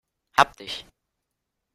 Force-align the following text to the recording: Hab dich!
Hab 0.35 0.57
dich! 0.57 0.83